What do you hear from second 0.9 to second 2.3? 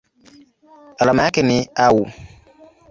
Alama yake ni Au.